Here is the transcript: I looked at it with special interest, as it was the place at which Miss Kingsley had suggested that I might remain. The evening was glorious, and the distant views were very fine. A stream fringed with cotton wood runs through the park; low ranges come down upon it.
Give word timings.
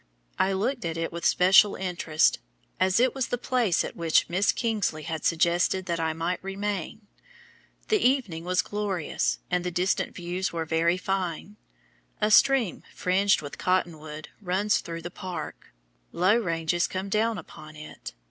I 0.39 0.51
looked 0.51 0.83
at 0.83 0.97
it 0.97 1.11
with 1.13 1.27
special 1.27 1.75
interest, 1.75 2.39
as 2.79 2.99
it 2.99 3.13
was 3.13 3.27
the 3.27 3.37
place 3.37 3.83
at 3.83 3.95
which 3.95 4.27
Miss 4.29 4.51
Kingsley 4.51 5.03
had 5.03 5.23
suggested 5.23 5.85
that 5.85 5.99
I 5.99 6.11
might 6.11 6.43
remain. 6.43 7.05
The 7.89 7.99
evening 7.99 8.43
was 8.43 8.63
glorious, 8.63 9.37
and 9.51 9.63
the 9.63 9.69
distant 9.69 10.15
views 10.15 10.51
were 10.51 10.65
very 10.65 10.97
fine. 10.97 11.55
A 12.19 12.31
stream 12.31 12.81
fringed 12.95 13.43
with 13.43 13.59
cotton 13.59 13.99
wood 13.99 14.29
runs 14.41 14.79
through 14.79 15.03
the 15.03 15.11
park; 15.11 15.71
low 16.11 16.35
ranges 16.35 16.87
come 16.87 17.07
down 17.09 17.37
upon 17.37 17.75
it. 17.75 18.13